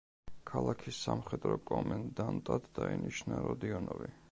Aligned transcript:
ქალაქის 0.51 1.01
სამხედრო 1.07 1.59
კომენდანტად 1.71 2.67
დაინიშნა 2.81 3.47
როდიონოვი. 3.49 4.13